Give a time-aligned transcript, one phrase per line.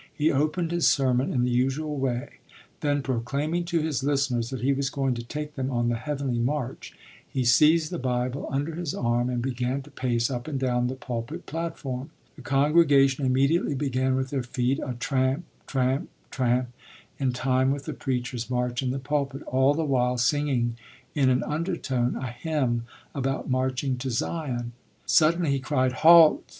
[0.11, 2.39] He opened his sermon in the usual way;
[2.79, 6.39] then, proclaiming to his listeners that he was going to take them on the heavenly
[6.39, 6.95] march,
[7.29, 10.95] he seized the Bible under his arm and began to pace up and down the
[10.95, 12.09] pulpit platform.
[12.35, 16.69] The congregation immediately began with their feet a tramp, tramp, tramp,
[17.19, 20.77] in time with the preacher's march in the pulpit, all the while singing
[21.13, 24.71] in an undertone a hymn about marching to Zion.
[25.05, 26.43] Suddenly he cried: "Halt!"